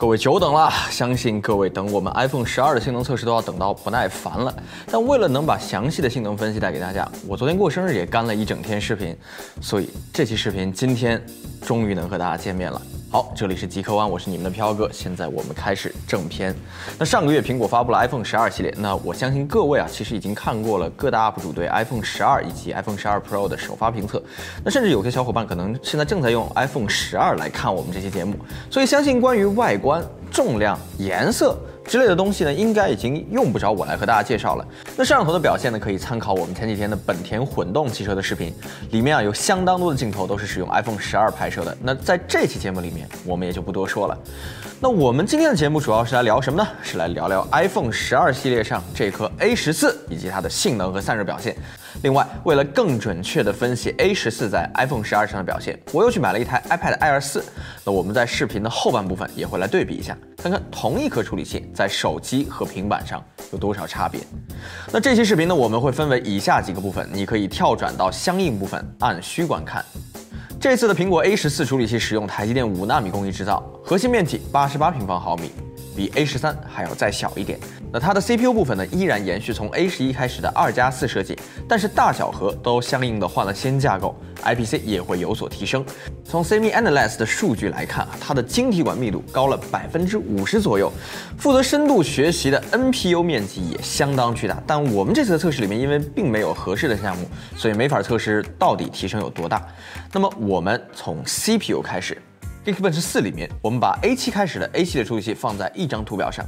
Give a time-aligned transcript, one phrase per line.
[0.00, 4.54] 各位久等了，相信各位等我们 iPhone 十二的性能测试都要等到不耐烦了。
[4.90, 9.14] 但为了能把详细的性能分析带给大家，我昨天过生日也干了一整天视频，
[9.60, 11.22] 所以这期视频今天
[11.60, 12.80] 终于能和大家见面了。
[13.12, 14.88] 好，这里是极客湾，我是你们的飘哥。
[14.92, 16.54] 现在我们开始正片。
[16.96, 24.22] 那上个月苹果发布了 iPhone 十二系列，那我相信各位啊，其实已经看过了各大 UP 主对 iPhone 十二以及 iPhone 十二 Pro 的首发评测。
[24.64, 28.36] 那甚至有些小伙伴可能现在正在用 iPhone 十二来看我们这期节目，
[28.70, 30.00] 所以相信关于外观、
[30.30, 31.58] 重量、颜色。
[31.90, 34.64] 之类的东西呢，应该已经用不着我来和大家介绍了。
[34.96, 38.54] 那摄像头的表现呢，可以参考我们前几天的本田混动汽车的视频，
[38.92, 41.76] 里面啊有相当多的镜头都是使用 iPhone 十二拍摄的。
[41.82, 44.16] 那在这期节目里面，我们也就不多说了。
[44.78, 46.68] 那我们今天的节目主要是来聊什么呢？
[46.80, 51.56] 是来聊聊 iPhone 十二系列上这颗 A 十四以及它的性能和散热表现。
[52.02, 57.44] 另外，为了更准确地分析 A 十四在 iPhone 十二上的表现，我又去买了一台 iPad Air 四。
[57.84, 64.20] 那我们在视频的后半部分也会来对比一下，看看同一颗处理器在手机和平板上有多少差别。
[64.90, 69.84] 那这期视频呢，我们会分为以下几个部分，你可以跳转到相应部分按需观看。
[70.58, 75.50] 这次的苹果 A 十四处理器使用台积电五纳米工艺制造，核心面积八十八平方毫米。
[76.00, 77.58] 比 A 十三还要再小一点。
[77.92, 85.84] 那它的 CPU 部分呢，依然延续从 A 十一开始的二加四设计，但是大小核都相应的换了新架构，IPC 也会有所提升。
[86.24, 90.90] 从 SemiAnalysis 的数据来看啊，它的晶体管密度高了百分之五十左右，
[91.36, 94.56] 负责深度学习的 NPU 面积也相当巨大。
[94.66, 97.28] 但我们这次的测试里面，因为并没有合适的项目，
[97.58, 99.62] 所以没法测试到底提升有多大。
[100.14, 102.16] 那么我们从 CPU 开始。
[102.62, 106.44] Geekbench 四里面，我们把 A7 开始的 A 系列处理器放在一张图表上，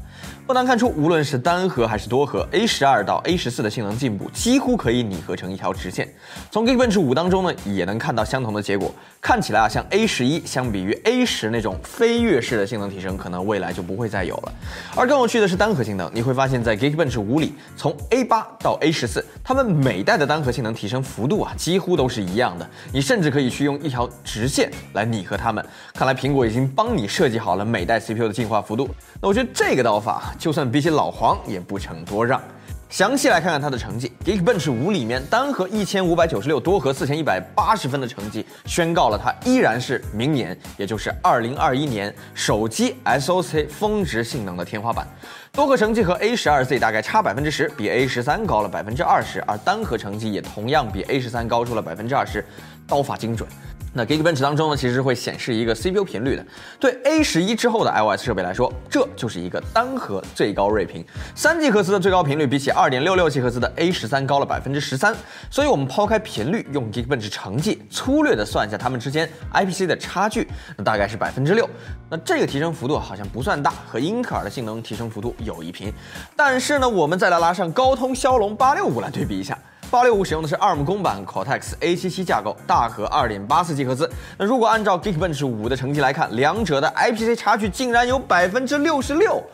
[0.46, 6.06] 不难看出，无论是单核还是多核，A 十二到 A 十四的性能进步几乎可以拟合成一条直线。
[6.50, 8.94] 从 Geekbench 五当中呢，也能看到相同的结果。
[9.22, 14.52] 看起来啊，像 A 十一相比于 A 十那种飞跃式的性能提升，可能未来就不会再有了。
[14.94, 22.68] 而更有趣的是单核性能，你会发现在 Geekbench 五里，从 A 八到 A 十四，它们每代的单核性能提升幅度啊，几乎都是一样的。
[22.92, 25.64] 你甚至可以去用一条直线来拟合它们。
[26.02, 28.88] 看来苹果已经帮你设计好了每代 CPU 的进化幅度，
[29.20, 32.42] 那我觉得这个刀法就算比起老黄也不成多让。
[32.90, 45.06] 详细来看看它的成绩，Geekbench 五里面单核一千五百九十六，多核四千一百八十分的成绩，宣告了它依然是明年，也就是二零二一年手机 SOC 峰值性能的天花板。
[45.52, 52.44] 多核成绩和 A 十二 Z 大概差百分之十，比 A 十三高了百分之二十，而单核成绩也同样比 A 十三高出了百分之二十，
[52.88, 53.48] 刀法精准。
[53.94, 56.44] 那 Geekbench 当中呢，其实会显示一个 CPU 频率的。
[56.80, 61.04] 对 A 十一之后的 iOS 设备来说，这就是一个单核最高睿频，
[61.34, 65.14] 三 G 赫兹的最高频率比起二点六六 G 赫兹的 A 十三高了百分之十三。
[65.50, 70.48] 所以，我们抛开频率，用 Geekbench 成绩粗略的算一下它们之间 IPC 的差距，
[70.78, 71.68] 那大概是百分之六。
[72.08, 75.92] 那这个提升幅度好像不算大，和英特尔的性能提升幅度有一拼。
[76.34, 79.58] 但是呢，我们再来拉上高通骁龙八六五来对比一下。
[79.92, 84.10] 八六五使用的是 ARM 公版 Cortex A77 架构，大核二点八四 G 赫兹。
[84.38, 89.44] 那如果按照 Geekbench 五的成绩来看，两者的 IPC 差距竟然有百分之六十六，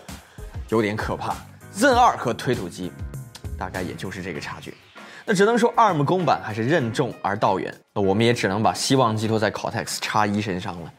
[0.68, 1.34] 有点可怕。
[1.74, 2.92] Zen 二和推土机，
[3.58, 4.76] 大概也就是这个差距。
[5.24, 7.74] 那只能说 ARM 公版还是任重而道远。
[7.92, 10.92] 那我们也只能把希望寄托在 Cortex X 一身上了。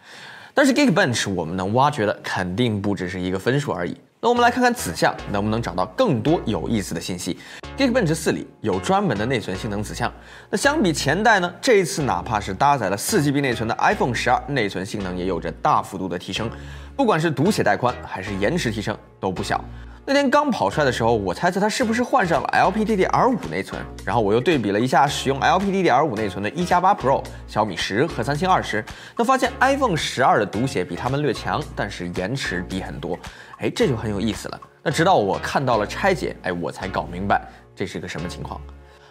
[0.53, 3.97] 但是 Geekbench 我们能挖掘的肯定不只是一个分数而已。
[4.21, 7.39] 那我们来看看子项能不能找到更多有意思的信息。
[7.77, 10.11] Geekbench 四里有专门的内存性能子项。
[10.49, 16.51] 那相比前代呢，这一次哪怕是搭载了四 GB 内存的 iPhone 十二，内存性能也有着大幅度的提升，
[16.97, 19.63] 不管是读写带宽还是延迟提升都不小。
[20.11, 28.83] 那天刚跑出来的时候，我猜测它是不是换上了 LPDDR5 内存，然后我又对比了一下使用 LPDDR5 内存的一加八 Pro、小米十和三星二十，
[29.15, 33.15] 那发现 iPhone 十二的读写比它们略强，但是延迟低很多。
[33.59, 34.59] 哎，这就很有意思了。
[34.81, 38.59] 那直到我看到了拆解，哎，我才搞明白这是个什么情况。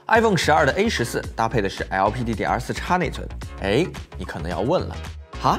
[0.08, 3.24] iPhone 十二的 A 十四搭配的是 LPDDR4X 内存。
[3.62, 3.86] 哎，
[4.18, 4.96] 你可能要问了，
[5.40, 5.56] 哈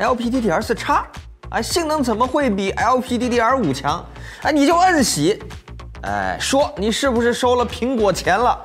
[0.00, 1.04] ，LPDDR4X？
[1.50, 4.04] 哎，性能怎么会比 LPDDR5 强？
[4.42, 5.38] 哎，你就摁喜，
[6.02, 8.58] 哎，说你是不是收了苹果钱了？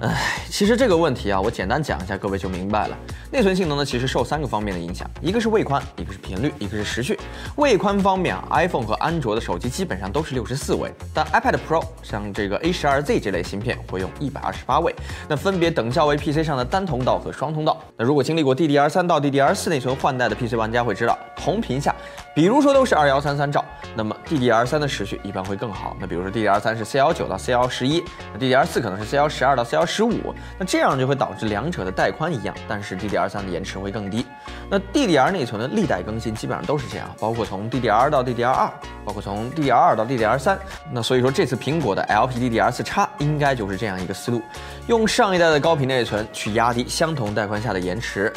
[0.00, 0.16] 哎，
[0.48, 2.96] 其实这个问题啊，我简单讲一下，各位就明白了。
[3.32, 7.18] 内存性能呢，其实受三个方面的影响，一个是位宽，一个是频率，一个是时序。
[7.56, 14.94] 位宽方面啊，iPhone 和安卓的手机基本上都是六十四位，但 iPad Pro 像这个 A 十二 Z 这类芯片会用一百二十八位，
[15.28, 17.76] 那分别等效为 PC 上的单通道和双通道。
[17.96, 21.92] 那如果经历过 DDR 三到 DDR 四内存换代的 PC 玩家会知道，同频下，
[22.36, 23.64] 比如说都是二幺三三兆，
[23.96, 25.96] 那么 DDR 三的时序一般会更好。
[26.00, 28.02] 那比如说 DDR 三是 C 幺九到 C 幺十一，
[28.32, 34.24] 那 DDR 四可能是 C 幺十二到 C 幺十五，那这样就会导致两者的带宽一样，但是 DDR 三的延迟会更低。
[34.70, 38.70] 那 DDR 内存的历代更新基本上都是这样，包括从 DDR 到 DDR2，
[39.04, 40.58] 包括从 DDR2 到 DDR3。
[40.92, 44.42] 那所以说这次苹果的 LPDDR4X 应该就是这样一个思路，
[44.86, 48.32] 用上一代的高频内存去压低相同带宽下的延迟。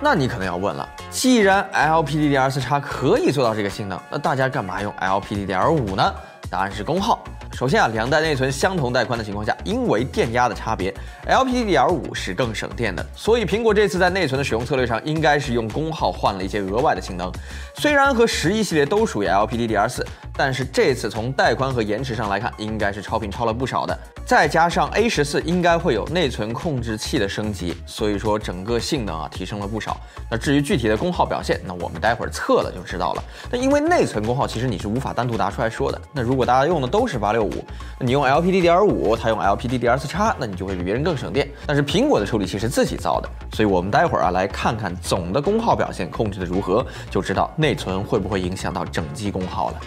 [0.00, 6.14] 那你可能要问了，既然 LPDDR4X 可以做到这个性能，那大家干嘛用 LPDDR5 呢？
[6.50, 7.22] 答案是功耗。
[7.52, 10.94] 首先啊，两代内存相同带宽的情况下，因为电压的差别
[11.26, 13.04] ，LPDDR5 是更省电的。
[13.14, 17.32] 所以苹果这次在内存的使用策略上，应该是用功耗换了一些额外的性能。
[17.76, 20.04] 虽然和十一系列都属于 LPDDR4，
[20.34, 23.98] 但是这次从带宽和延迟上来看，应该是超频超了不少的。
[24.26, 29.96] 再加上 A 十四应该会有内存控制器的升级，所以说整个性能啊提升了不少。
[30.28, 33.24] 那至于具体的功耗表现，那我们待会儿测了就知道了。
[33.50, 36.00] 那因为内存功耗其实你是无法单独拿出来说的。
[36.12, 37.64] 那如如果大家用的都是八六五，
[37.98, 41.48] 那你用 LPDDR5，它用 LPDDR4X，那你就会比别人更省电。
[41.64, 49.80] 但是苹果的处理器是自己造的，所以我们待会儿啊来看看总的功耗表现控制的如何，就知道内存会不会影响到整机功耗了。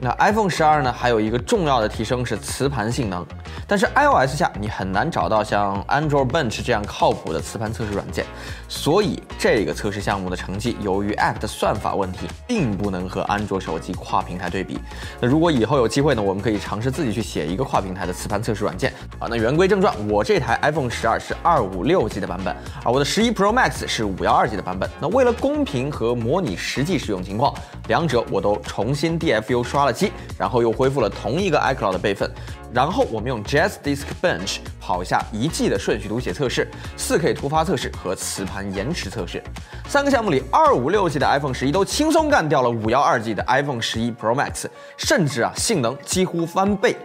[0.00, 0.92] 那 iPhone 十二呢？
[0.92, 3.24] 还有一个重要的提升是磁盘性能，
[3.66, 8.26] 但是 iOS 下你很难找到像 Android Bench 这样靠谱的磁盘测试软件，
[8.68, 14.78] 所以这个测试项目的成绩由于 App 的算法问题，并不能和安卓手机跨平台对比。
[15.20, 19.28] 那如果以后有机会呢，我们可以尝试自己去写一个跨平台的磁盘测试软件啊。
[19.30, 22.54] 那言归正传，我这台 iPhone 十二是二五六 G 的版本，
[22.84, 24.90] 而我的十一 Pro Max 是五幺二 G 的版本。
[25.00, 27.54] 那为了公平和模拟实际使用情况，
[27.88, 29.94] 两者我都重新 DFU 刷了。
[29.94, 32.28] 机，然后又恢复了同一个 iCloud 的备份，
[32.72, 39.40] 然后我们用 Jazz Disk Bench 跑一下一 G 的顺序读写测试、4K 突发测试和磁盘延迟测试。
[39.86, 44.64] 三个项目里，二五六 G 的 iPhone 十一都轻松干掉了五幺二 G 的 iPhone 十一 Pro Max，
[44.96, 46.96] 甚至啊性能几乎翻倍。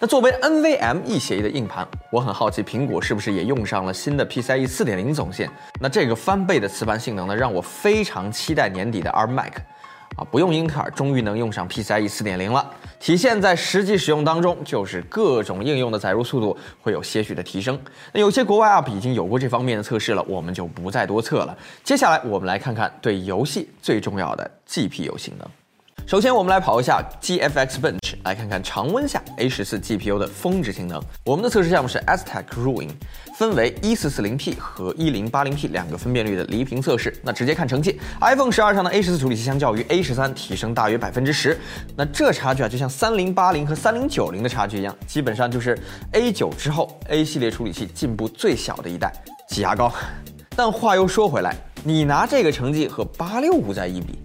[0.00, 5.50] 那作为 NVMe 协议的硬盘，我很好奇苹果是不是也用上了新的 PCIe 四点零总线？
[5.80, 9.52] 那这个翻倍的磁盘性能呢，让我非常期待年底的 iMac。
[10.18, 12.68] 啊，不用英特尔，终于能用上 PCIe 四点零了。
[12.98, 17.78] 体现在实际使用当中，就是各种应用的载入速度会有些许的提升。
[18.12, 21.56] 那有些国外 App 已经有过这方面的测试了，我们就不再多测了。
[21.84, 25.48] 接下来我们来看看对游戏最重要的 GPU 性能。
[26.04, 31.02] 首先，我们来跑一下 GFX Bench，来看看常温下 A14 GPU 的峰值性能。
[31.24, 32.90] 我们的测试项目是 Aztec Ruin，
[33.36, 37.14] 分为 1440P 和 1080P 两个分辨率的离屏测试。
[37.22, 41.58] 那直接看成绩，iPhone 十二上的 A14 处理器相较于 A13 提升大约百分之十。
[41.96, 45.78] 那这差距啊，就像3080和3090的差距一样，基本上就是
[46.12, 49.12] A9 之后 A 系列处理器进步最小的一代，
[49.48, 49.92] 挤牙膏。
[50.56, 51.54] 但话又说回来，
[51.84, 54.18] 你拿这个成绩和865在一比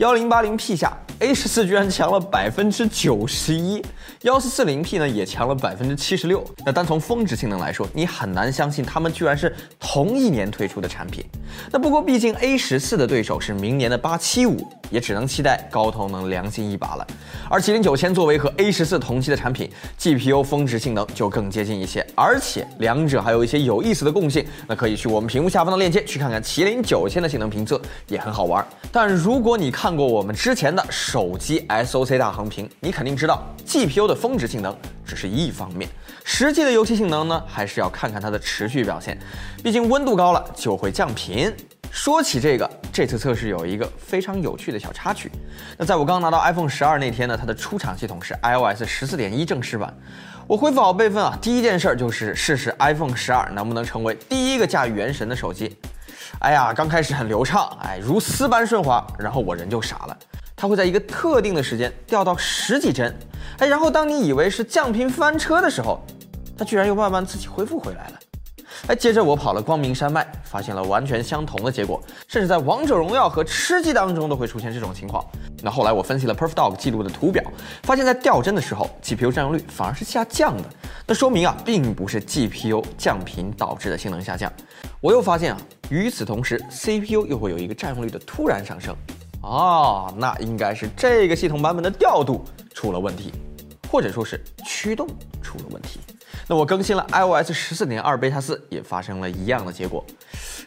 [0.00, 0.96] ，1080P 下。
[1.20, 3.84] A 十四居然强了百分之九十一，
[4.22, 6.42] 幺四四零 P 呢也强了百分之七十六。
[6.64, 11.22] 那单从峰值性能来说，你很难相信他们居然是同一年推出的产品。
[11.70, 17.06] 那不过毕竟 A 十四的对手是明年的八七五，也只能期待高通能良心一把了。
[17.50, 24.42] 而麒麟九千作为和 A 十四同期的产品，GPU 峰值性能就更接近一些，而且两者还有一些有意思的共性。
[24.66, 28.66] 那可以去我们屏幕下方的链接去看看麒麟九千的性能评测，也很好玩。
[28.90, 34.72] 但如果你看看过我们之前的，手机 SOC 大横屏，你肯定知道 GPU 的峰值性能
[35.04, 35.90] 只是一方面，
[36.22, 39.18] 实际的游戏性能呢，还是要看看它的持续表现。
[39.64, 41.52] 毕竟温度高了就会降频。
[41.90, 45.28] 说起这个，这次测试有一个非常有趣的小插曲。
[45.76, 49.92] 那在我刚拿到 iPhone 十二那天呢，它的出厂系统是 iOS 十四点一正式版。
[50.46, 55.76] 我恢复好备份啊，第一件事就是试试 iPhone 十二能不能成为第一个驾驭原神的手机。
[56.38, 60.16] 哎呀，刚开始很流畅，哎，如丝般顺滑，然后我人就傻了。
[60.56, 63.14] 它会在一个特定的时间掉到十几帧，
[63.58, 66.00] 哎，然后当你以为是降频翻车的时候，
[66.56, 68.18] 它居然又慢慢自己恢复回来了。
[68.86, 75.24] 哎，接着我跑了光明山脉，发现了完全相同的结果，甚至在王者荣耀和吃鸡当中都会出现这种情况。
[75.62, 77.42] 那后来我分析了 PerfDog 记录的图表，
[77.82, 80.64] 发现在掉帧的时候，GPU 占用率反而是下降的。
[81.06, 84.50] 那说明啊，并不是 GPU 降频导致的性能下降。
[85.00, 85.60] 我又发现啊，
[85.90, 88.94] 与此同时，CPU 又会有一个占用率的突然上升。
[89.42, 93.32] 哦，那应该是这个系统版本的调度出了问题，
[93.90, 95.06] 或者说是驱动
[95.42, 96.00] 出了问题。
[96.46, 100.04] 那我更新了 iOS 十四点二 beta 四，也发生了一样的结果。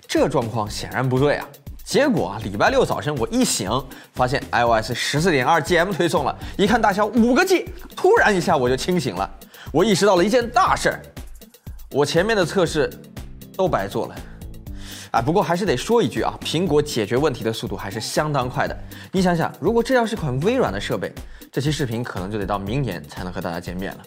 [0.08, 1.48] 这状况显然不对啊！
[1.84, 3.70] 结果啊，礼拜六早晨我一醒，
[4.14, 9.30] 发现 iOS 十四点二 GM 推送了，一看大小五个 G，突然一下我就清醒了。
[9.72, 11.02] 我意识到了一件大事儿，
[11.92, 12.90] 我前面的测试
[13.58, 14.16] 都白做了。
[15.12, 18.76] 啊，不过还是得说一句啊，苹果解决问题的速度还是相当快的。
[19.12, 21.14] 你想想，如果这要是款微软的设备，
[21.52, 24.00] 这期视频可能就得到明年才能和大家见面了。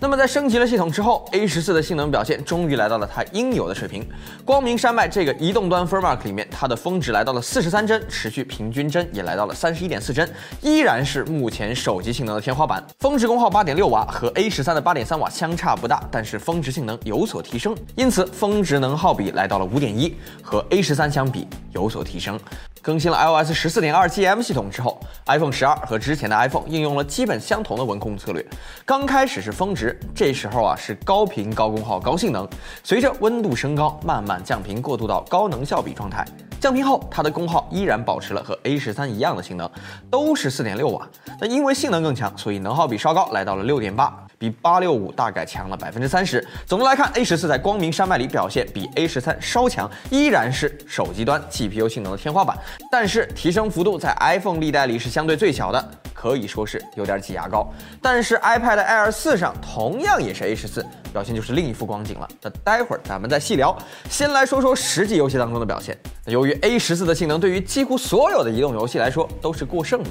[0.00, 4.08] 那么在升级了系统之后，A 十四的性能表现终于来到了它应有的水平。
[4.44, 10.28] 光明山脉这个移动端 Firmark 里面，它的峰值来到了四十三帧，持续平均帧也来到了三十一点四帧，
[10.62, 12.84] 依然是目前手机性能的天花板。
[13.00, 22.38] 峰值功耗八点六瓦，和 A 十三的八点三瓦相差不大，但是峰值性能有所提升，因此峰值能耗比来到了五点一，和 A 十三相比有所提升。
[22.80, 28.42] 更新了 iOS 十四点二 GM 系统之后，iPhone 十二和之前的 iPhone 应用了基本相同的温控策略。
[28.86, 32.48] 刚开始是峰值，这时候啊是高频、高功耗、高性能。
[32.84, 36.24] 随着温度升高，慢慢降频，过渡到高能效比状态。
[36.60, 39.68] 降频后，它的功耗依然保持了和 A 十三一样的性能，
[40.08, 41.08] 都是四点六瓦。
[41.40, 46.46] 那因为性能更强，所以能耗比稍高，来到了六点八，比八六五大概强了百分之三十。
[46.64, 52.56] 总的来看，A 十四在光明山脉里表现比 A 十三稍强，依然是手机端 GPU 性能的天花板。
[52.92, 57.72] 但是提升幅度在 iPhone 历代里是相对最小的，可以说是有点挤牙膏。
[58.02, 62.28] 但是 iPad Air 四上同样也是 A 十四，表现就是另一副光景了。
[62.42, 63.76] 那待会儿咱们再细聊。
[64.10, 65.96] 先来说说实际游戏当中的表现。
[66.26, 70.10] 由于 A 十四的性能对于几乎所有的移动游戏来说都是过剩的。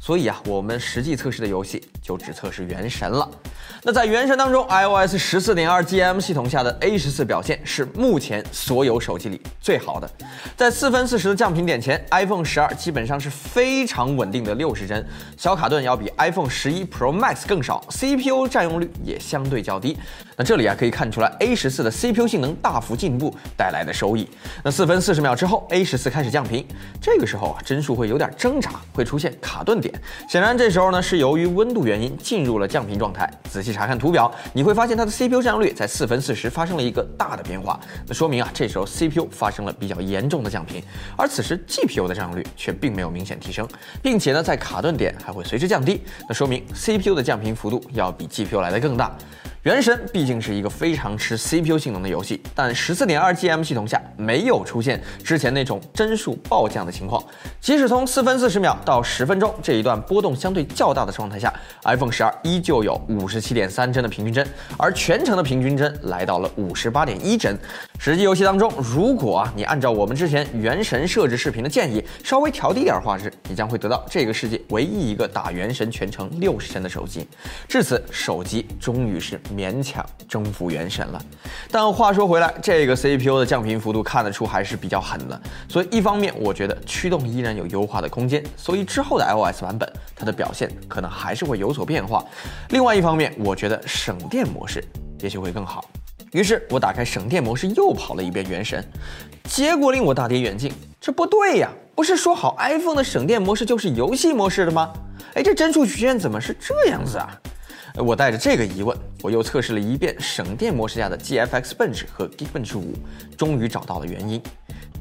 [0.00, 3.28] 所以啊，我们实际测试的游戏就只测试《原神》了。
[3.82, 10.10] 那在《原神》当中，iOS 十四点二 GM 系统下的 A 十四表现是目前所有手机里最好的。
[10.56, 15.04] 在四分四十的降频点前，iPhone 十二基本上是非常稳定的六十帧，
[15.36, 19.96] 小卡顿要比 iPhone 十一 Pro Max 更少，CPU 占用率也相对较低。
[20.36, 24.28] 那这里啊可以看出来 A 十四的 CPU 性能大幅进步带来的收益。
[24.62, 26.66] 那四分四十秒之后，A 十四开始降频，
[27.00, 29.92] 这个时候啊帧数会有点挣扎，会出现卡顿点。
[30.28, 33.30] 显然，这时候呢是由于温度原因进入了降频状态。
[33.50, 37.78] 仔细查看图表，你会发现它的 CPU 占用率在四分四十发生了一个大的变化。
[38.06, 40.82] 那说明啊，这时候 CPU 发生了比较严重的降频，
[41.16, 43.66] 而此时 GPU 的占用率却并没有明显提升，
[44.02, 46.02] 并且呢在卡顿点还会随之降低。
[46.28, 49.16] 那说明 CPU 的降频幅度要比 GPU 来的更大。
[49.64, 57.20] 原神毕竟是一个非常吃 CPU 性能的游戏，但十四点二 GM 系统下没有出现之前那种帧数暴降的情况。
[57.60, 61.52] 即使从四分四十秒到十分钟这一段波动相对较大的状态下
[61.84, 64.46] ，iPhone 十二依旧有五十七点三帧的平均帧，
[64.76, 67.58] 而全程的平均帧来到了五十八点一帧。
[67.98, 77.26] 实际游戏当中，如果啊你按照我们之前原神设置视频的建议，稍微调低点画质，你将会得到这个世界唯一一个打原神全程六十帧的手机。
[77.68, 79.38] 至此，手机终于是。
[79.58, 81.20] 勉强征服原神了，
[81.68, 92.24] 但话说回来，这个 CPU 的降频幅度看得出还是比较狠的，所以一方面我觉得驱动依然有优化的空间，所以之后的 iOS 版本它的表现可能还是会有所变化。
[92.68, 94.84] 另外一方面，我觉得省电模式
[95.18, 95.84] 也许会更好。
[96.30, 98.84] 于是我打开省电模式又跑了一遍原神，
[99.42, 101.68] 结果令我大跌眼镜，这不对呀！
[101.96, 104.92] 不是说好 iPhone 的省电模式就是游戏模式的吗？
[105.34, 107.28] 哎，这帧数曲线怎么是这样子啊？
[107.98, 112.82] 我带着这个疑问，我又测试了一遍省电模式下的 GFX Bench 和 Geekbench 5，
[113.36, 114.40] 终于找到了原因。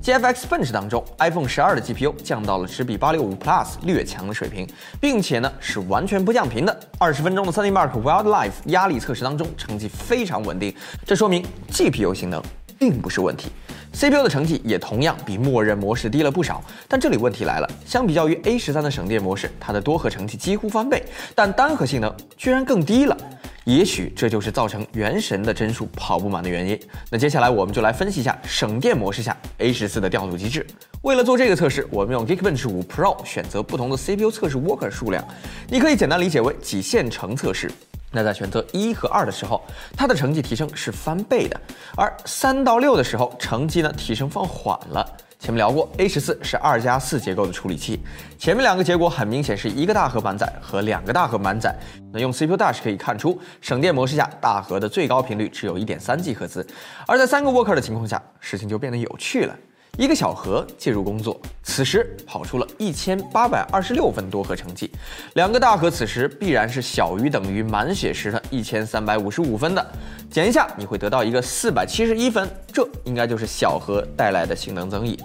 [0.04, 4.68] GFX Bench 当中，iPhone 12的 GPU 降到了只比865 Plus 略强的水平，
[5.00, 6.80] 并且呢是完全不降频的。
[6.98, 10.74] 二十分钟的 3DMark Wildlife 压力测试当中，成绩非常稳定，
[11.06, 12.42] 这说明 GPU 性能
[12.80, 13.52] 并不是问题。
[13.98, 23.18] CPU 的成绩也同样比默认模式低了不少，但这里问题来了，相比较于 A 十三的省电模式，它的多核成绩几乎翻倍，但单核性能居然更低了。
[23.64, 26.80] 也许这就是造成原神的帧数跑不满的原因。
[27.10, 30.64] 那接下来我们就来分析一下省电模式下 A 十四的调度机制。
[31.02, 35.28] 为了做这个测试，我们用 Geekbench 5 Pro 选择不同的 CPU 测试 worker 数量，
[35.70, 37.72] 你可以简单理解为几线程测试。
[38.12, 39.62] 那在选择一和二的时候，
[39.96, 41.60] 它的成绩提升是翻倍的，
[41.96, 45.18] 而三到六的时候，成绩呢提升放缓了。
[45.40, 48.00] 前面聊过，A 十四是二加四结构的处理器，
[48.40, 51.76] 前面两个结果很明显是一个大核满载和两个大核满载。
[52.12, 56.66] 那用 CPU Dash 可以看出，省电模式下大核的最高频率只有一点三 G 赫兹，
[57.06, 59.56] 而在三个 worker 的情况下，事情就变得有趣了。
[59.98, 64.88] 一个小核介入工作，此时跑出了一千八百二十六分多核成绩；
[65.34, 69.84] 两个大核此时必然是小于等于满血时的一千三百五十五分的，
[70.30, 75.20] 减一下你会得到一个四百七十一分，这应该就是小核带来的性能增益。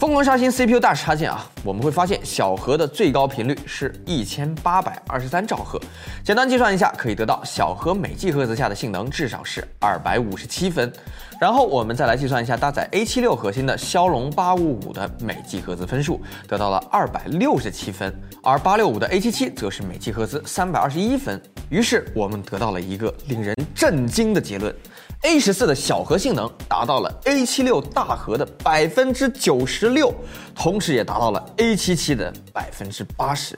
[0.00, 5.78] 疯狂刷新 CPU 大插件啊，我们会发现小核的最高频率是一千八百二十三兆赫。
[6.24, 10.90] 简单计算一下，可以得到小核每 G 赫兹下的性能至少是二百五十七分。
[11.38, 18.10] 然后我们再来计算一下搭载 A 七六核心的骁龙八五五的每 G 赫兹分数，得到了二百六十七分，
[18.42, 21.38] 而八六五的 A 七七则是每 G 赫兹三百二十一分。
[21.68, 24.74] 于是我们得到了一个令人震惊的结论。
[25.22, 30.14] A 十四的小核性能达到了 A 七六大核的百分之九十六，
[30.54, 33.54] 同时也达到了 A 七七的百分之八十。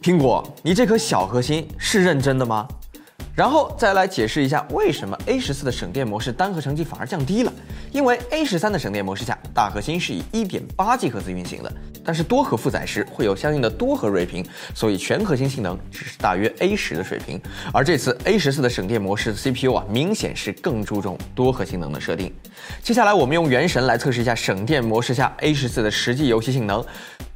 [0.00, 2.66] 苹果，你这颗小核心是认真的吗？
[3.34, 7.52] 然后再来解释一下为什么 A 十四的省电模式单核成绩反而降低了。
[7.92, 11.70] 因为 A 十三的省电模式下，大核心是以一点八 G 赫兹运行的，
[12.04, 17.40] 但是多核负载时会有相应的多核睿频，所以全核心性能只是大约 A 十的水平。
[17.72, 22.32] 而这次 A 十四的省电模式 CPU 啊，明显是更注重多核性能的设定。
[22.82, 26.84] 接下来我们用原神来测试一下省电模式下 A 十四的实际游戏性能。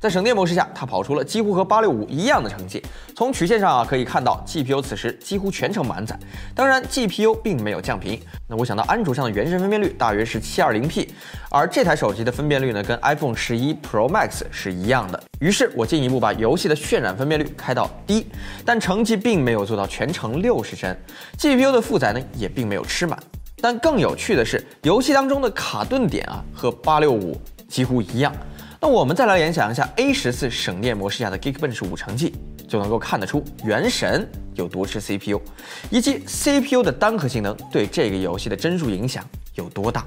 [0.00, 2.82] 在省电模式下，它跑出了几乎和八六五一样的成绩。
[3.16, 6.18] 从曲线上啊可以看到，GPU 此时几乎全程满载。
[6.54, 8.20] 当然，GPU 并没有降频。
[8.46, 11.10] 那我想到安卓上的原神分辨率大约是七二零 P，
[11.50, 15.22] 而这台手机的分辨率呢跟 iPhone 十一 Pro Max 是一样的。
[15.40, 18.26] 于是我进一步把游戏的渲染分辨率开到低，
[18.64, 20.96] 但成绩并没有做到全程六十帧。
[21.36, 23.18] GPU 的负载呢也并没有吃满。
[23.60, 28.32] 但更有趣的是，游戏当中的卡顿点啊和八六五几乎一样。
[28.80, 32.34] 那我们再来联想一下 A 十四省电模式下的 Geekbench 五成绩，
[32.68, 35.40] 就能够看得出原神有多吃 CPU，
[35.90, 40.06] 以及 CPU 的单核性能对这个游戏的帧数影响有多大。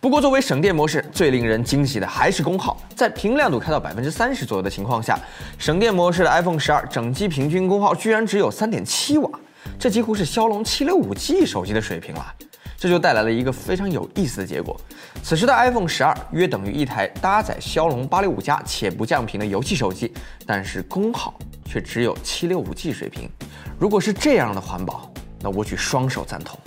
[0.00, 5.18] 不过作为省电模式，最令人惊喜的还是功耗，在屏亮度开到百分之三十左右的情况下，
[5.58, 9.30] 省电模式的 iPhone 十二整机平均功耗居然只有三点七瓦，
[9.78, 12.34] 这几乎是骁龙七六五 G 手机的水平了。
[12.78, 14.78] 这就带来了一个非常有意思的结果。
[15.22, 20.12] 此时的 iPhone 十二约等于一台搭载骁龙八六五加且不降频的游戏手机，
[20.44, 21.34] 但是功耗
[21.64, 23.30] 却只有七六五 G 水平。
[23.78, 25.10] 如果是这样的环保，
[25.40, 26.58] 那我举双手赞同。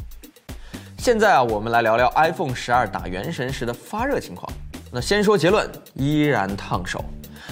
[1.00, 4.52] 现在啊，我们来聊聊 iPhone 十二打原神时的发热情况。
[4.92, 7.02] 那先说结论，依然烫手。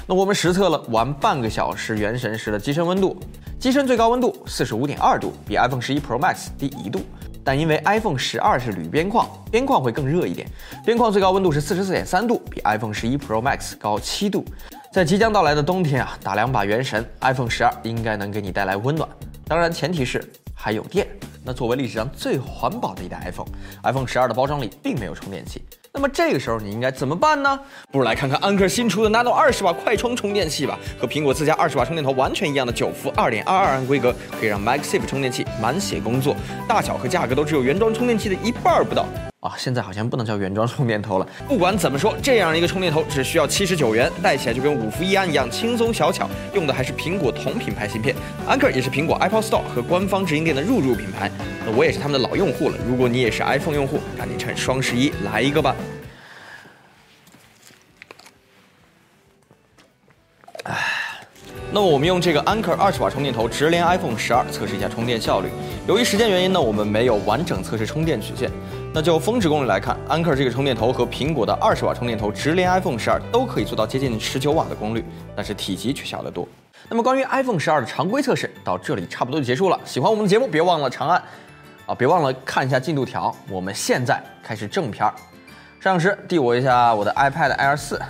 [0.05, 3.17] 那我们实测了玩半个小时原神时的机身温度，
[3.57, 6.99] 机身最高温度四十五点二度，比 iPhone 十一 Pro Max 低一度。
[7.41, 10.45] 但因为 iPhone 十二是铝边框，边框会更热一点，
[10.83, 14.43] 边框最高温度是四十四点三度，比 iPhone 十一 Pro Max 高七度。
[14.91, 19.07] 在即将到来的冬天啊，打两把原神，iPhone 十二应该能给你带来温暖。
[19.47, 20.21] 当然，前提是
[20.59, 21.07] 还有电。
[21.45, 25.61] 那作为历史上最环保的一代 iPhone，iPhone 十二的包装里并没有充电器。
[25.93, 27.57] 那么这个时候你应该怎么办呢？
[27.91, 36.35] 不如来看看安克新出的 Nano 二十瓦快充充电器吧，和苹果自家二十瓦充电头完全一样的九伏二点二二安规格，可以让 MagSafe 充电器满血工作，
[36.67, 39.05] 大小和价格都只有原装充电器的一半不到。
[39.41, 41.27] 啊，现在好像不能叫原装充电头了。
[41.47, 46.27] 不管怎么说，这样一个充电头只需要七十九元，带起来就跟五伏一安一样轻松小巧。
[46.55, 48.15] 用的还是苹果同品牌芯片，
[48.47, 51.31] 安克也是苹果 Apple Store 和官方直营店的入驻品牌。
[51.63, 52.77] 那我也是他们的老用户了。
[52.87, 55.75] 如果你也是 iPhone 用户，赶紧趁双十一来一个吧。
[60.63, 60.75] 唉，
[61.71, 65.49] 那我们用这个安克二十瓦充电头直连 iPhone 十二测试一下充电效率。
[65.87, 68.51] 由于时间原因呢，我们没有完整测试充电曲线。
[68.97, 75.05] 那就峰值功率来看，安克这个充电头和苹果的二十瓦充电头直连 iPhone 十二都可以做到接近十九瓦的功率，
[75.35, 76.47] 但是体积却小得多。
[76.89, 79.79] 那么关于 iPhone 十二的常规测试到这里差不多就结束了。
[79.85, 81.21] 喜欢我们的节目，别忘了长按
[81.85, 83.31] 啊，别忘了看一下进度条。
[83.51, 85.13] 我们现在开始正片儿。
[85.79, 88.01] 摄像师递我一下我的 iPad Air 四。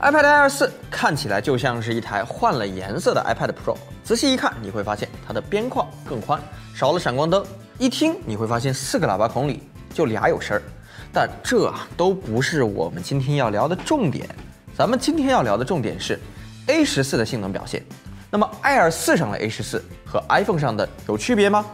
[0.00, 6.40] iPad Air 四看起来就像是一台换了颜色的 iPad Pro，仔细一看你会发现它的边框更宽，
[6.76, 7.44] 少了闪光灯。
[7.76, 9.60] 一听你会发现四个喇叭孔里
[9.92, 10.62] 就俩有声儿，
[11.12, 14.28] 但这都不是我们今天要聊的重点。
[14.76, 16.18] 咱们今天要聊的重点是
[16.66, 17.82] A 十四的性能表现。
[18.30, 21.64] 那么 Air 四上的 A 十四和 iPhone 上的有区别吗？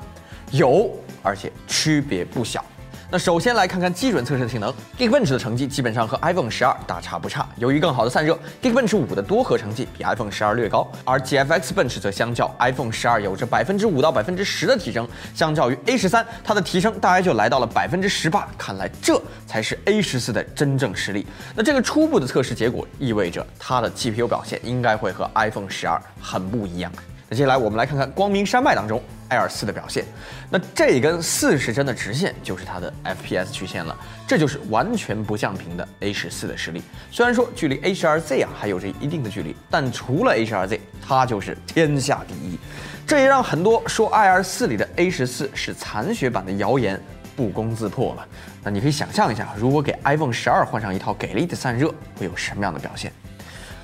[0.52, 0.90] 有，
[1.22, 2.64] 而且区别不小。
[3.12, 7.44] 那首先来看看基准测试的性能，Geekbench 的成绩基本上和 iPhone 十二大差不差。
[7.56, 15.08] 由于更好的散热，Geekbench 五的多核成绩比 iPhone 十二略高，而 GFX Bench 则相较 iPhone 十二有着百分之五到百分之十的提升。
[15.34, 18.48] 相较于 A 十三，它的提升大概就来到了百分之十八。
[18.56, 21.26] 看来这才是 A 十四的真正实力。
[21.56, 26.92] 那这个初步的测试结果意味着它的 GPU 表现应该会和 iPhone 十二很不一样。
[27.28, 30.04] 那接下来我们来看看光明山脉当中 Air 四的表现。
[30.50, 36.82] 那这根四十帧的直线就是它的 FPS 曲线了，这就是完全不降频的 A 十四的实力。
[37.10, 42.58] 虽然说距离 A 十二 Z 啊还有着一定的距离，但除了 A 十二 Z，它就是天下第一。
[43.06, 47.00] 这也让很多说 Air 四里的 A 十四是残血版的谣言
[47.34, 48.26] 不攻自破了。
[48.62, 53.12] 那你可以想象一下，如果给 iPhone 十二换上一套给力的散热，会有什么样的表现？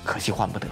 [0.05, 0.67] 可惜换不得。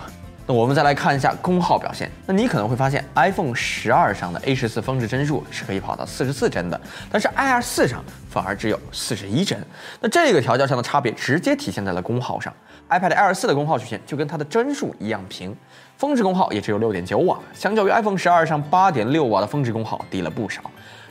[0.48, 2.10] 那我们再来看一下功耗表现。
[2.28, 6.80] 那你可能会发现，iPhone 十二上的 A 十四峰值帧数是可以跑到四十四帧的，
[7.12, 9.60] 但是 ir 四上反而只有四十一帧。
[10.00, 12.54] 那这个调教上的差别直接体现在了功耗上。
[12.88, 15.56] iPad Air 四的功耗曲线就跟它的帧数一样平，
[15.98, 20.62] 峰值功耗也只有六点九瓦，相较于 iPhone 十二上八点六瓦的峰值功耗低了不少，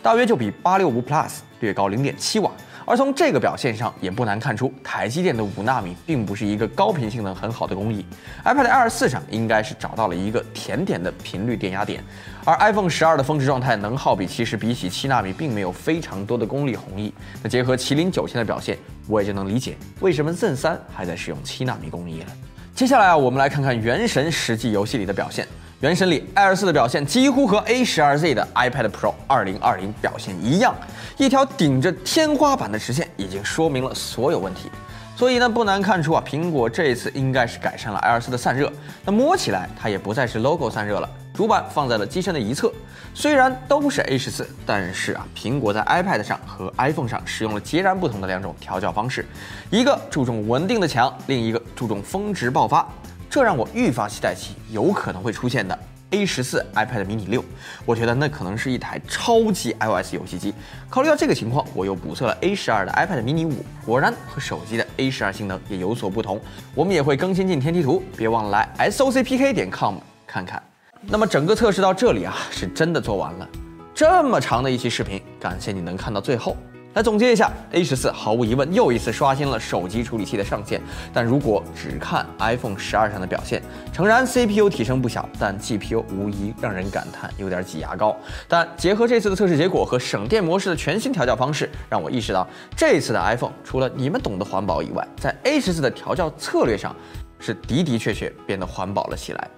[0.01, 2.53] 大约就比八六五 Plus 略高零点七瓦。
[2.87, 8.05] 而从这个表现上，也不难看出，台积电的五纳米并不是一个高频性能很好的工艺。
[8.45, 12.05] iPad Air 四上应该是找到了一个甜点的频率电压点，
[12.45, 17.15] 而 iPhone 十二的峰值状态能耗比其实比起七纳米并没有非常多的功率红利。
[17.43, 18.77] 那结合麒麟九千的表现，
[19.09, 22.27] 我也就能理解为什么 Zen 三还在使用七纳米工艺了。
[22.75, 25.47] 接下来啊，我们来看看《原神》实际游戏里的表现。
[25.85, 30.75] 原神里 Air 四的表现几乎和 A 十二 Z 的 iPad Pro 二零二零表现一样，
[31.19, 34.71] 一条顶着天花板的直线已经说明了所有问题。
[35.15, 38.73] 所以呢，不难看出啊，苹果这一次应该是改善了 Air 四的散热。
[39.05, 42.73] 那摸起来它也不再是 logo 散热了，主板放在了机身的一侧。
[43.13, 49.27] 虽然都是 A 十四，但是啊，苹果在 iPad 上和 iPhone 上使用了截然不同的两种调教方式，
[49.69, 52.89] 一个注重稳定的强，另一个注重峰值爆发。
[53.35, 55.77] 这让我愈发期待起有可能会出现的
[56.11, 57.45] A 十四 iPad mini 六，
[57.85, 60.55] 我觉得那可能是一台超级 iOS 游戏机。
[60.89, 66.41] 考虑到这个情况，我又补测了 A 十二的 iPad mini 五，果然和手机的 A 十二性能也有所不同。
[66.77, 69.97] 我们也会更新进天梯图，别忘了来 SOCPK 点 com
[70.29, 70.63] 看看。
[71.01, 73.49] 那么整个测试到这里啊，是真的做完了。
[73.93, 76.57] 这么长的一期视频，感谢你能看到最后。
[76.95, 80.81] 来总结一下，A 十四毫无疑问又一次刷新了手机处理器的上限。
[81.13, 83.61] 但如果只看 iPhone 十二上的表现，
[83.93, 88.17] 诚然 CPU 提升不小，但 GPU 无疑让人感叹有点挤牙膏。
[88.47, 96.95] 但结合这次的测试结果和省电模式的全新调教方式，让我意识到这次的 iPhone 除了你们懂得环保以外，在 A 十四的调教策略上，
[97.41, 99.51] 是的的确确变得环保了起来。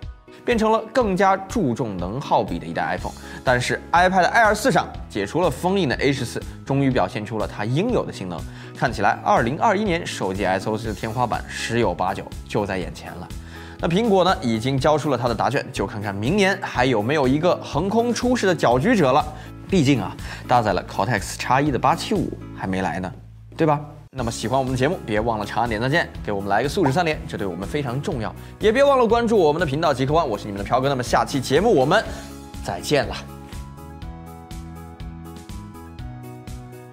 [0.46, 3.12] 变成了更加注重能耗比的一代 iPhone，
[3.44, 8.40] 但是 iPad Air 四上解除了封印的 A 十四，终于表现出了它应有的性能。
[8.78, 13.26] 看起来2021年手机 SOC 的天花板十有八九就在眼前了。
[13.80, 19.24] 那苹果呢，已经交出了它的答卷，就看看明年还有没有一个横空出世的搅局者了。
[19.68, 23.12] 毕竟啊，搭载了 Cortex X1 的875还没来呢，
[23.56, 23.80] 对吧？
[24.16, 28.34] 那么喜欢我们的节目，别忘了长按点赞键，给我们来个素质三连，这对我们非常重要。
[28.58, 30.88] 也别忘了关注我们的频道极客湾，我是你们的飘哥。
[30.88, 32.02] 那么下期节目我们
[32.64, 33.35] 再见了。